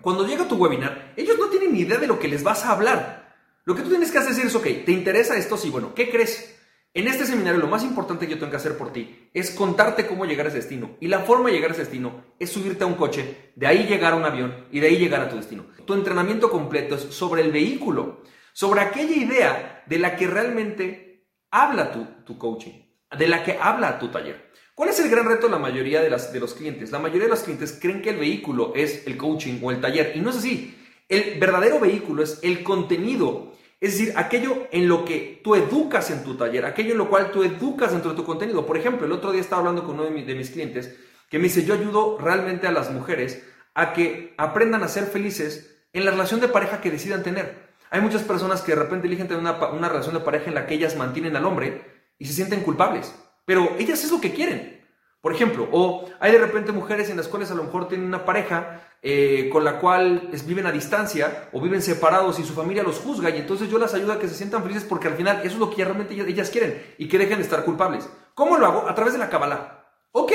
cuando 0.00 0.26
llega 0.26 0.48
tu 0.48 0.56
webinar, 0.56 1.12
ellos 1.16 1.36
no 1.38 1.46
tienen 1.46 1.72
ni 1.72 1.80
idea 1.80 1.98
de 1.98 2.06
lo 2.06 2.18
que 2.18 2.28
les 2.28 2.42
vas 2.42 2.64
a 2.64 2.72
hablar. 2.72 3.34
Lo 3.64 3.74
que 3.74 3.82
tú 3.82 3.90
tienes 3.90 4.10
que 4.10 4.18
hacer 4.18 4.46
es, 4.46 4.54
ok, 4.54 4.64
¿te 4.84 4.92
interesa 4.92 5.36
esto? 5.36 5.56
Sí, 5.56 5.70
bueno, 5.70 5.92
¿qué 5.94 6.08
crees? 6.10 6.58
En 6.94 7.06
este 7.06 7.26
seminario 7.26 7.60
lo 7.60 7.68
más 7.68 7.84
importante 7.84 8.26
que 8.26 8.32
yo 8.32 8.38
tengo 8.38 8.50
que 8.50 8.56
hacer 8.56 8.78
por 8.78 8.92
ti 8.92 9.30
es 9.34 9.50
contarte 9.50 10.06
cómo 10.06 10.24
llegar 10.24 10.46
a 10.46 10.48
ese 10.48 10.58
destino. 10.58 10.96
Y 11.00 11.08
la 11.08 11.20
forma 11.20 11.48
de 11.48 11.56
llegar 11.56 11.70
a 11.70 11.74
ese 11.74 11.82
destino 11.82 12.24
es 12.38 12.50
subirte 12.50 12.84
a 12.84 12.86
un 12.86 12.94
coche, 12.94 13.52
de 13.54 13.66
ahí 13.66 13.86
llegar 13.86 14.14
a 14.14 14.16
un 14.16 14.24
avión 14.24 14.66
y 14.72 14.80
de 14.80 14.86
ahí 14.86 14.96
llegar 14.96 15.20
a 15.20 15.28
tu 15.28 15.36
destino. 15.36 15.66
Tu 15.84 15.94
entrenamiento 15.94 16.50
completo 16.50 16.94
es 16.94 17.02
sobre 17.02 17.42
el 17.42 17.52
vehículo, 17.52 18.22
sobre 18.52 18.80
aquella 18.80 19.14
idea 19.14 19.84
de 19.86 19.98
la 19.98 20.16
que 20.16 20.26
realmente 20.26 21.28
habla 21.50 21.92
tu, 21.92 22.04
tu 22.24 22.38
coaching, 22.38 22.72
de 23.16 23.28
la 23.28 23.44
que 23.44 23.58
habla 23.60 23.98
tu 23.98 24.08
taller. 24.08 24.47
¿Cuál 24.78 24.90
es 24.90 25.00
el 25.00 25.10
gran 25.10 25.26
reto 25.26 25.46
de 25.46 25.52
la 25.54 25.58
mayoría 25.58 26.00
de, 26.00 26.08
las, 26.08 26.32
de 26.32 26.38
los 26.38 26.54
clientes? 26.54 26.92
La 26.92 27.00
mayoría 27.00 27.24
de 27.24 27.30
los 27.30 27.40
clientes 27.40 27.76
creen 27.82 28.00
que 28.00 28.10
el 28.10 28.16
vehículo 28.16 28.72
es 28.76 29.08
el 29.08 29.16
coaching 29.16 29.58
o 29.60 29.72
el 29.72 29.80
taller 29.80 30.12
y 30.14 30.20
no 30.20 30.30
es 30.30 30.36
así. 30.36 30.78
El 31.08 31.40
verdadero 31.40 31.80
vehículo 31.80 32.22
es 32.22 32.38
el 32.44 32.62
contenido, 32.62 33.54
es 33.80 33.98
decir, 33.98 34.14
aquello 34.16 34.68
en 34.70 34.86
lo 34.86 35.04
que 35.04 35.40
tú 35.42 35.56
educas 35.56 36.12
en 36.12 36.22
tu 36.22 36.36
taller, 36.36 36.64
aquello 36.64 36.92
en 36.92 36.98
lo 36.98 37.10
cual 37.10 37.32
tú 37.32 37.42
educas 37.42 37.90
dentro 37.90 38.12
de 38.12 38.16
tu 38.18 38.24
contenido. 38.24 38.64
Por 38.66 38.76
ejemplo, 38.76 39.04
el 39.04 39.10
otro 39.10 39.32
día 39.32 39.40
estaba 39.40 39.58
hablando 39.58 39.82
con 39.82 39.96
uno 39.96 40.04
de 40.04 40.34
mis, 40.36 40.50
clientes 40.50 40.96
que 41.28 41.38
me 41.38 41.44
dice, 41.46 41.64
yo 41.64 41.74
ayudo 41.74 42.16
realmente 42.16 42.68
a 42.68 42.70
las 42.70 42.92
mujeres 42.92 43.42
a 43.74 43.92
que 43.92 44.32
aprendan 44.38 44.84
a 44.84 44.88
ser 44.88 45.06
felices 45.06 45.88
en 45.92 46.04
la 46.04 46.12
relación 46.12 46.38
de 46.38 46.46
pareja 46.46 46.80
que 46.80 46.92
decidan 46.92 47.24
tener. 47.24 47.74
Hay 47.90 48.00
muchas 48.00 48.22
personas 48.22 48.62
que 48.62 48.76
de 48.76 48.82
repente 48.82 49.08
eligen 49.08 49.26
tener 49.26 49.40
una, 49.40 49.58
una 49.70 49.88
relación 49.88 50.14
de 50.14 50.20
pareja 50.20 50.50
en 50.50 50.54
la 50.54 50.68
que 50.68 50.74
ellas 50.74 50.94
mantienen 50.94 51.34
al 51.34 51.46
hombre 51.46 51.82
y 52.16 52.26
se 52.26 52.32
sienten 52.32 52.60
culpables. 52.60 53.12
Pero 53.48 53.76
ellas 53.78 54.04
es 54.04 54.12
lo 54.12 54.20
que 54.20 54.34
quieren. 54.34 54.86
Por 55.22 55.32
ejemplo, 55.32 55.66
o 55.72 56.04
hay 56.20 56.32
de 56.32 56.38
repente 56.38 56.70
mujeres 56.70 57.08
en 57.08 57.16
las 57.16 57.28
cuales 57.28 57.50
a 57.50 57.54
lo 57.54 57.64
mejor 57.64 57.88
tienen 57.88 58.06
una 58.06 58.26
pareja 58.26 58.82
eh, 59.00 59.48
con 59.50 59.64
la 59.64 59.80
cual 59.80 60.28
viven 60.44 60.66
a 60.66 60.70
distancia 60.70 61.48
o 61.52 61.60
viven 61.62 61.80
separados 61.80 62.38
y 62.38 62.44
su 62.44 62.52
familia 62.52 62.82
los 62.82 62.98
juzga 62.98 63.30
y 63.30 63.38
entonces 63.38 63.70
yo 63.70 63.78
las 63.78 63.94
ayudo 63.94 64.12
a 64.12 64.18
que 64.18 64.28
se 64.28 64.34
sientan 64.34 64.62
felices 64.62 64.84
porque 64.86 65.08
al 65.08 65.14
final 65.14 65.38
eso 65.38 65.54
es 65.54 65.60
lo 65.60 65.70
que 65.70 65.82
realmente 65.82 66.12
ellas, 66.12 66.50
quieren 66.50 66.94
y 66.98 67.08
que 67.08 67.16
dejen 67.16 67.38
de 67.38 67.44
estar 67.44 67.64
culpables. 67.64 68.06
¿Cómo 68.34 68.58
lo 68.58 68.66
hago? 68.66 68.86
A 68.86 68.94
través 68.94 69.14
de 69.14 69.18
la 69.18 69.30
Kabbalah. 69.30 69.82
Ok, 70.12 70.32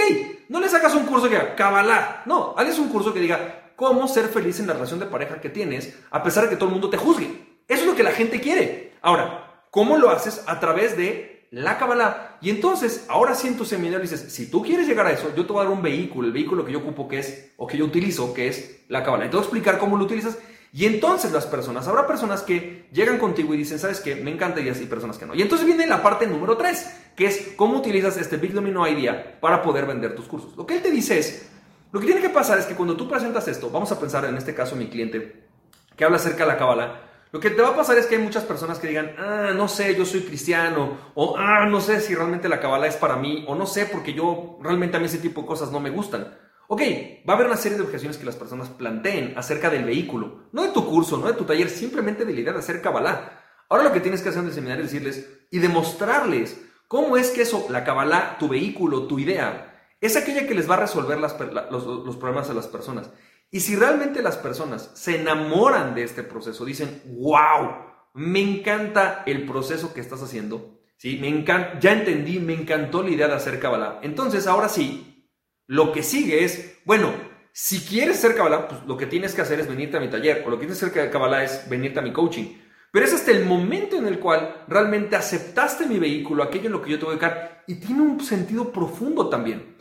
no 0.50 0.60
les 0.60 0.74
hagas 0.74 0.96
un 0.96 1.06
curso 1.06 1.30
que 1.30 1.36
diga 1.36 1.56
Kabbalah. 1.56 2.24
No, 2.26 2.56
hagas 2.58 2.80
un 2.80 2.90
curso 2.90 3.14
que 3.14 3.20
diga 3.20 3.74
cómo 3.76 4.08
ser 4.08 4.28
feliz 4.28 4.60
en 4.60 4.66
la 4.66 4.74
relación 4.74 5.00
de 5.00 5.06
pareja 5.06 5.40
que 5.40 5.50
tienes 5.50 6.00
a 6.10 6.24
pesar 6.24 6.46
de 6.46 6.50
que 6.50 6.56
todo 6.56 6.70
el 6.70 6.74
mundo 6.74 6.90
te 6.90 6.98
juzgue. 6.98 7.60
Eso 7.68 7.82
es 7.82 7.88
lo 7.88 7.96
que 7.96 8.02
la 8.02 8.12
gente 8.12 8.42
quiere. 8.42 8.94
Ahora, 9.04 9.68
¿cómo 9.70 10.00
lo 10.00 10.10
haces? 10.10 10.44
A 10.48 10.60
través 10.60 10.98
de 10.98 11.33
la 11.54 11.78
Kabbalah. 11.78 12.38
Y 12.42 12.50
entonces, 12.50 13.06
ahora 13.08 13.36
sí 13.36 13.48
en 13.48 13.58
tu 13.58 13.64
seminario 13.64 14.00
dices, 14.00 14.26
si 14.30 14.50
tú 14.50 14.64
quieres 14.64 14.88
llegar 14.88 15.06
a 15.06 15.12
eso, 15.12 15.32
yo 15.36 15.46
te 15.46 15.54
voy 15.54 15.62
a 15.62 15.66
dar 15.66 15.74
un 15.74 15.84
vehículo, 15.84 16.28
el 16.28 16.34
vehículo 16.34 16.66
que 16.66 16.72
yo 16.72 16.80
ocupo 16.80 17.08
que 17.08 17.20
es, 17.20 17.52
o 17.58 17.68
que 17.68 17.78
yo 17.78 17.86
utilizo, 17.86 18.34
que 18.34 18.48
es 18.48 18.82
la 18.90 19.04
Kabbalah. 19.04 19.26
Y 19.26 19.30
te 19.30 19.36
voy 19.36 19.44
a 19.44 19.46
explicar 19.46 19.78
cómo 19.78 19.96
lo 19.96 20.06
utilizas. 20.06 20.40
Y 20.74 20.88
entonces 20.88 21.32
las 21.32 21.46
personas, 21.46 21.88
habrá 21.88 22.08
personas 22.08 22.42
que 22.42 22.88
llegan 22.92 23.20
contigo 23.20 23.54
y 23.54 23.58
dicen, 23.58 23.78
¿sabes 23.78 24.00
qué? 24.00 24.16
Me 24.16 24.32
encanta 24.32 24.62
y 24.62 24.70
así 24.70 24.86
personas 24.86 25.20
que 25.20 25.28
no. 25.28 25.36
Y 25.36 25.44
entonces 25.44 25.68
viene 25.68 25.86
la 25.86 26.02
parte 26.02 26.26
número 26.26 26.58
3, 26.58 27.12
que 27.16 27.28
es 27.28 27.54
cómo 27.56 27.78
utilizas 27.78 28.18
este 28.18 28.38
Big 28.38 28.54
Domino 28.54 28.88
Idea 28.88 29.40
para 29.40 29.62
poder 29.62 29.86
vender 29.86 30.16
tus 30.16 30.26
cursos. 30.26 30.58
Lo 30.58 30.66
que 30.66 30.78
él 30.78 30.82
te 30.82 30.90
dice 30.90 31.20
es, 31.20 31.48
lo 31.92 32.00
que 32.00 32.08
tiene 32.08 32.22
que 32.22 32.30
pasar 32.30 32.58
es 32.58 32.66
que 32.66 32.74
cuando 32.74 32.98
tú 32.98 33.08
presentas 33.08 33.48
esto, 33.48 33.70
vamos 33.70 33.92
a 33.92 34.00
pensar 34.00 34.26
en 34.26 34.36
este 34.36 34.56
caso 34.56 34.76
mi 34.76 34.88
cliente, 34.88 35.44
que 35.96 36.04
habla 36.04 36.18
acerca 36.18 36.46
de 36.46 36.52
la 36.54 36.58
Kabbalah, 36.58 37.13
lo 37.34 37.40
que 37.40 37.50
te 37.50 37.64
va 37.64 37.70
a 37.70 37.76
pasar 37.76 37.98
es 37.98 38.06
que 38.06 38.16
hay 38.16 38.22
muchas 38.22 38.44
personas 38.44 38.78
que 38.78 38.88
digan, 38.88 39.16
ah, 39.18 39.54
no 39.56 39.68
sé, 39.68 39.96
yo 39.96 40.06
soy 40.06 40.22
cristiano, 40.22 41.12
o 41.16 41.36
ah, 41.36 41.66
no 41.66 41.82
sé 41.82 42.00
si 42.00 42.14
realmente 42.14 42.48
la 42.48 42.60
cabala 42.60 42.86
es 42.86 42.96
para 42.96 43.16
mí, 43.16 43.44
o 43.48 43.56
no 43.56 43.66
sé 43.66 43.88
porque 43.88 44.14
yo 44.14 44.60
realmente 44.62 44.98
a 44.98 45.00
mí 45.00 45.08
ese 45.08 45.18
tipo 45.18 45.42
de 45.42 45.48
cosas 45.48 45.72
no 45.72 45.80
me 45.80 45.90
gustan. 45.90 46.38
Ok, 46.68 46.82
va 47.28 47.34
a 47.34 47.36
haber 47.36 47.48
una 47.48 47.58
serie 47.58 47.80
de 47.80 47.86
objeciones 47.86 48.20
que 48.20 48.26
las 48.26 48.36
personas 48.36 48.70
planteen 48.70 49.34
acerca 49.36 49.72
del 49.72 49.84
vehículo, 49.84 50.44
no 50.52 50.62
de 50.62 50.70
tu 50.70 50.88
curso, 50.88 51.18
no 51.18 51.26
de 51.26 51.34
tu 51.34 51.44
taller, 51.44 51.72
simplemente 51.72 52.24
de 52.24 52.34
la 52.34 52.40
idea 52.40 52.54
de 52.54 52.60
hacer 52.60 52.84
cabalá. 52.84 53.42
Ahora 53.68 53.86
lo 53.86 53.94
que 53.94 54.00
tienes 54.00 54.22
que 54.22 54.30
hacer 54.30 54.42
en 54.44 54.50
el 54.50 54.54
seminario 54.54 54.86
es 54.86 54.92
decirles 54.92 55.28
y 55.50 55.58
demostrarles 55.58 56.62
cómo 56.88 57.18
es 57.18 57.32
que 57.32 57.42
eso, 57.42 57.66
la 57.72 57.84
cabalá, 57.84 58.38
tu 58.38 58.48
vehículo, 58.48 59.08
tu 59.08 59.18
idea, 59.18 59.88
es 60.00 60.16
aquella 60.16 60.46
que 60.46 60.54
les 60.54 60.70
va 60.70 60.76
a 60.76 60.82
resolver 60.82 61.18
los, 61.18 61.34
los 62.06 62.16
problemas 62.16 62.52
a 62.52 62.54
las 62.54 62.68
personas. 62.68 63.10
Y 63.54 63.60
si 63.60 63.76
realmente 63.76 64.24
las 64.24 64.36
personas 64.38 64.90
se 64.96 65.22
enamoran 65.22 65.94
de 65.94 66.02
este 66.02 66.24
proceso, 66.24 66.66
dicen, 66.66 67.04
wow, 67.06 67.70
me 68.16 68.42
encanta 68.42 69.22
el 69.28 69.46
proceso 69.46 69.94
que 69.94 70.02
estás 70.02 70.24
haciendo, 70.24 70.82
¿sí? 70.98 71.20
me 71.22 71.28
encanta, 71.28 71.80
ya 71.80 71.94
entendí, 71.94 72.40
me 72.40 72.56
encantó 72.56 73.04
la 73.04 73.12
idea 73.12 73.28
de 73.28 73.36
hacer 73.36 73.60
Kabbalah. 73.60 74.00
Entonces, 74.02 74.48
ahora 74.48 74.70
sí, 74.70 75.30
lo 75.68 75.92
que 75.92 76.02
sigue 76.02 76.44
es, 76.44 76.80
bueno, 76.84 77.14
si 77.52 77.82
quieres 77.82 78.20
ser 78.20 78.34
Kabbalah, 78.34 78.68
pues 78.68 78.82
lo 78.88 78.98
que 78.98 79.06
tienes 79.06 79.36
que 79.36 79.42
hacer 79.42 79.60
es 79.60 79.68
venirte 79.68 79.98
a 79.98 80.00
mi 80.00 80.10
taller, 80.10 80.44
o 80.48 80.50
lo 80.50 80.58
que 80.58 80.66
tienes 80.66 80.80
que 80.80 80.86
hacer 80.88 81.12
Kabbalah 81.12 81.44
es 81.44 81.70
venirte 81.70 82.00
a 82.00 82.02
mi 82.02 82.12
coaching. 82.12 82.58
Pero 82.92 83.06
es 83.06 83.14
hasta 83.14 83.30
el 83.30 83.46
momento 83.46 83.98
en 83.98 84.08
el 84.08 84.18
cual 84.18 84.64
realmente 84.68 85.16
aceptaste 85.16 85.86
mi 85.86 86.00
vehículo, 86.00 86.42
aquello 86.42 86.66
en 86.66 86.72
lo 86.72 86.82
que 86.82 86.90
yo 86.90 86.98
te 86.98 87.06
voy 87.06 87.18
a 87.18 87.18
dedicar, 87.20 87.64
y 87.68 87.76
tiene 87.76 88.02
un 88.02 88.20
sentido 88.20 88.72
profundo 88.72 89.30
también. 89.30 89.73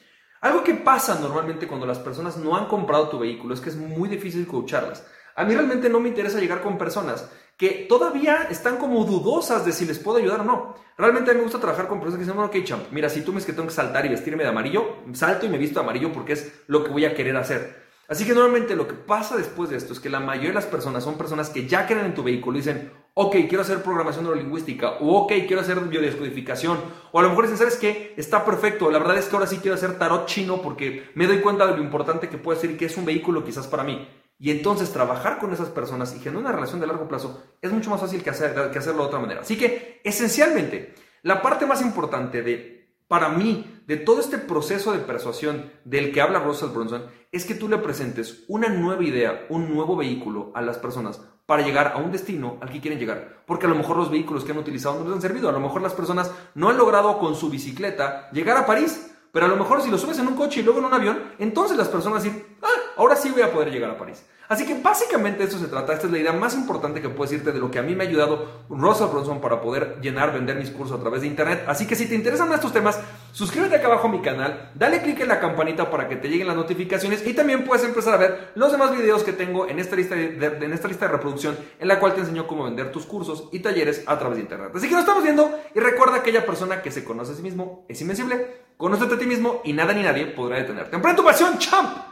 Algo 0.42 0.64
que 0.64 0.74
pasa 0.74 1.20
normalmente 1.20 1.68
cuando 1.68 1.86
las 1.86 2.00
personas 2.00 2.36
no 2.36 2.56
han 2.56 2.66
comprado 2.66 3.08
tu 3.08 3.20
vehículo 3.20 3.54
es 3.54 3.60
que 3.60 3.70
es 3.70 3.76
muy 3.76 4.08
difícil 4.08 4.44
coacharlas. 4.44 5.06
A 5.36 5.44
mí 5.44 5.54
realmente 5.54 5.88
no 5.88 6.00
me 6.00 6.08
interesa 6.08 6.40
llegar 6.40 6.62
con 6.62 6.78
personas 6.78 7.30
que 7.56 7.86
todavía 7.88 8.48
están 8.50 8.76
como 8.76 9.04
dudosas 9.04 9.64
de 9.64 9.70
si 9.70 9.86
les 9.86 10.00
puedo 10.00 10.18
ayudar 10.18 10.40
o 10.40 10.44
no. 10.44 10.74
Realmente 10.98 11.30
a 11.30 11.34
mí 11.34 11.38
me 11.38 11.44
gusta 11.44 11.60
trabajar 11.60 11.86
con 11.86 12.00
personas 12.00 12.18
que 12.18 12.32
dicen, 12.32 12.42
ok, 12.42 12.64
champ, 12.64 12.90
mira, 12.90 13.08
si 13.08 13.20
tú 13.20 13.30
me 13.30 13.36
dices 13.36 13.46
que 13.46 13.52
tengo 13.52 13.68
que 13.68 13.74
saltar 13.74 14.04
y 14.04 14.08
vestirme 14.08 14.42
de 14.42 14.48
amarillo, 14.48 14.96
salto 15.12 15.46
y 15.46 15.48
me 15.48 15.58
visto 15.58 15.78
de 15.78 15.84
amarillo 15.84 16.12
porque 16.12 16.32
es 16.32 16.64
lo 16.66 16.82
que 16.82 16.90
voy 16.90 17.04
a 17.04 17.14
querer 17.14 17.36
hacer. 17.36 17.80
Así 18.08 18.26
que 18.26 18.34
normalmente 18.34 18.74
lo 18.74 18.88
que 18.88 18.94
pasa 18.94 19.36
después 19.36 19.70
de 19.70 19.76
esto 19.76 19.92
es 19.92 20.00
que 20.00 20.10
la 20.10 20.18
mayoría 20.18 20.50
de 20.50 20.56
las 20.56 20.66
personas 20.66 21.04
son 21.04 21.16
personas 21.16 21.50
que 21.50 21.68
ya 21.68 21.86
creen 21.86 22.06
en 22.06 22.14
tu 22.14 22.24
vehículo 22.24 22.58
y 22.58 22.62
dicen, 22.62 22.90
ok, 23.14 23.36
quiero 23.48 23.60
hacer 23.60 23.82
programación 23.82 24.24
neurolingüística, 24.24 24.92
o 25.00 25.22
ok, 25.22 25.32
quiero 25.46 25.60
hacer 25.60 25.78
biodescodificación, 25.80 26.78
o 27.12 27.18
a 27.18 27.22
lo 27.22 27.28
mejor 27.28 27.44
dicen, 27.44 27.58
¿sabes 27.58 27.76
qué? 27.76 28.14
Está 28.16 28.44
perfecto, 28.44 28.90
la 28.90 28.98
verdad 28.98 29.18
es 29.18 29.26
que 29.26 29.36
ahora 29.36 29.46
sí 29.46 29.58
quiero 29.58 29.74
hacer 29.74 29.98
tarot 29.98 30.26
chino 30.26 30.62
porque 30.62 31.10
me 31.14 31.26
doy 31.26 31.40
cuenta 31.40 31.66
de 31.66 31.76
lo 31.76 31.82
importante 31.82 32.28
que 32.28 32.38
puede 32.38 32.58
ser 32.58 32.70
y 32.70 32.76
que 32.76 32.86
es 32.86 32.96
un 32.96 33.04
vehículo 33.04 33.44
quizás 33.44 33.66
para 33.66 33.84
mí. 33.84 34.08
Y 34.38 34.50
entonces 34.50 34.92
trabajar 34.92 35.38
con 35.38 35.52
esas 35.52 35.68
personas 35.68 36.16
y 36.16 36.18
generar 36.18 36.40
una 36.40 36.52
relación 36.52 36.80
de 36.80 36.86
largo 36.86 37.06
plazo 37.06 37.42
es 37.60 37.70
mucho 37.70 37.90
más 37.90 38.00
fácil 38.00 38.24
que, 38.24 38.30
hacer, 38.30 38.70
que 38.72 38.78
hacerlo 38.78 39.02
de 39.02 39.08
otra 39.08 39.20
manera. 39.20 39.42
Así 39.42 39.56
que, 39.56 40.00
esencialmente, 40.02 40.94
la 41.22 41.42
parte 41.42 41.64
más 41.64 41.80
importante 41.80 42.42
de 42.42 42.82
para 43.06 43.28
mí, 43.28 43.82
de 43.86 43.98
todo 43.98 44.20
este 44.20 44.38
proceso 44.38 44.90
de 44.90 44.98
persuasión 44.98 45.70
del 45.84 46.12
que 46.12 46.22
habla 46.22 46.40
Russell 46.40 46.70
Brunson, 46.70 47.04
es 47.30 47.44
que 47.44 47.54
tú 47.54 47.68
le 47.68 47.76
presentes 47.76 48.44
una 48.48 48.68
nueva 48.70 49.04
idea, 49.04 49.44
un 49.50 49.72
nuevo 49.72 49.96
vehículo 49.96 50.50
a 50.54 50.62
las 50.62 50.78
personas 50.78 51.20
para 51.46 51.62
llegar 51.62 51.92
a 51.94 51.98
un 51.98 52.12
destino 52.12 52.58
al 52.60 52.70
que 52.70 52.80
quieren 52.80 52.98
llegar. 52.98 53.42
Porque 53.46 53.66
a 53.66 53.68
lo 53.68 53.74
mejor 53.74 53.96
los 53.96 54.10
vehículos 54.10 54.44
que 54.44 54.52
han 54.52 54.58
utilizado 54.58 54.98
no 54.98 55.04
les 55.04 55.14
han 55.14 55.22
servido. 55.22 55.48
A 55.48 55.52
lo 55.52 55.60
mejor 55.60 55.82
las 55.82 55.94
personas 55.94 56.30
no 56.54 56.70
han 56.70 56.78
logrado 56.78 57.18
con 57.18 57.34
su 57.34 57.50
bicicleta 57.50 58.30
llegar 58.32 58.56
a 58.56 58.66
París. 58.66 59.12
Pero 59.32 59.46
a 59.46 59.48
lo 59.48 59.56
mejor 59.56 59.80
si 59.80 59.90
lo 59.90 59.96
subes 59.96 60.18
en 60.18 60.28
un 60.28 60.36
coche 60.36 60.60
y 60.60 60.62
luego 60.62 60.80
en 60.80 60.84
un 60.84 60.94
avión, 60.94 61.32
entonces 61.38 61.76
las 61.76 61.88
personas 61.88 62.22
dicen, 62.22 62.44
ah, 62.62 62.81
ahora 62.96 63.16
sí 63.16 63.30
voy 63.30 63.42
a 63.42 63.52
poder 63.52 63.70
llegar 63.70 63.90
a 63.90 63.98
París. 63.98 64.24
Así 64.52 64.66
que 64.66 64.74
básicamente 64.74 65.44
eso 65.44 65.58
se 65.58 65.66
trata. 65.66 65.94
Esta 65.94 66.06
es 66.06 66.12
la 66.12 66.18
idea 66.18 66.32
más 66.34 66.54
importante 66.54 67.00
que 67.00 67.08
puedo 67.08 67.22
decirte 67.22 67.52
de 67.52 67.58
lo 67.58 67.70
que 67.70 67.78
a 67.78 67.82
mí 67.82 67.94
me 67.94 68.04
ha 68.04 68.06
ayudado 68.06 68.64
Russell 68.68 69.06
Bronson 69.06 69.40
para 69.40 69.62
poder 69.62 69.96
llenar, 70.02 70.30
vender 70.30 70.56
mis 70.56 70.68
cursos 70.68 70.98
a 70.98 71.00
través 71.00 71.22
de 71.22 71.28
internet. 71.28 71.64
Así 71.66 71.86
que 71.86 71.96
si 71.96 72.06
te 72.06 72.14
interesan 72.14 72.52
estos 72.52 72.70
temas, 72.70 73.00
suscríbete 73.32 73.76
acá 73.76 73.86
abajo 73.86 74.08
a 74.08 74.10
mi 74.10 74.20
canal, 74.20 74.70
dale 74.74 75.00
click 75.00 75.20
en 75.20 75.28
la 75.28 75.40
campanita 75.40 75.90
para 75.90 76.06
que 76.06 76.16
te 76.16 76.28
lleguen 76.28 76.48
las 76.48 76.56
notificaciones 76.56 77.26
y 77.26 77.32
también 77.32 77.64
puedes 77.64 77.82
empezar 77.82 78.12
a 78.12 78.18
ver 78.18 78.52
los 78.54 78.70
demás 78.70 78.92
videos 78.92 79.22
que 79.22 79.32
tengo 79.32 79.68
en 79.68 79.78
esta 79.78 79.96
lista 79.96 80.16
de, 80.16 80.34
en 80.44 80.72
esta 80.74 80.86
lista 80.86 81.06
de 81.06 81.12
reproducción 81.12 81.56
en 81.78 81.88
la 81.88 81.98
cual 81.98 82.12
te 82.12 82.20
enseño 82.20 82.46
cómo 82.46 82.64
vender 82.64 82.92
tus 82.92 83.06
cursos 83.06 83.48
y 83.52 83.60
talleres 83.60 84.04
a 84.06 84.18
través 84.18 84.36
de 84.36 84.42
internet. 84.42 84.70
Así 84.74 84.86
que 84.86 84.92
nos 84.92 85.04
estamos 85.04 85.22
viendo 85.22 85.50
y 85.74 85.80
recuerda 85.80 86.16
aquella 86.16 86.44
persona 86.44 86.82
que 86.82 86.90
se 86.90 87.04
conoce 87.04 87.32
a 87.32 87.36
sí 87.36 87.42
mismo 87.42 87.86
es 87.88 87.98
invencible, 88.02 88.64
conócete 88.76 89.14
a 89.14 89.18
ti 89.18 89.24
mismo 89.24 89.62
y 89.64 89.72
nada 89.72 89.94
ni 89.94 90.02
nadie 90.02 90.26
podrá 90.26 90.58
detenerte. 90.58 90.94
Emprende 90.94 91.22
tu 91.22 91.26
pasión, 91.26 91.56
champ. 91.56 92.11